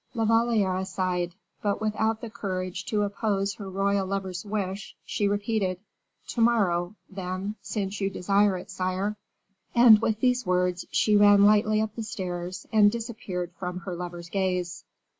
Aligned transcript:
La 0.15 0.25
Valliere 0.25 0.83
sighed, 0.83 1.35
but, 1.61 1.79
without 1.79 2.21
the 2.21 2.29
courage 2.31 2.85
to 2.85 3.03
oppose 3.03 3.53
her 3.53 3.69
royal 3.69 4.07
lover's 4.07 4.43
wish, 4.43 4.95
she 5.05 5.27
repeated, 5.27 5.79
"To 6.29 6.41
morrow, 6.41 6.95
then, 7.07 7.53
since 7.61 8.01
you 8.01 8.09
desire 8.09 8.57
it, 8.57 8.71
sire," 8.71 9.15
and 9.75 9.99
with 9.99 10.19
these 10.19 10.43
words 10.43 10.87
she 10.89 11.15
ran 11.15 11.43
lightly 11.45 11.79
up 11.81 11.93
the 11.95 12.01
stairs, 12.01 12.65
and 12.73 12.89
disappeared 12.91 13.51
from 13.59 13.81
her 13.81 13.93
lover's 13.95 14.29
gaze. 14.29 14.85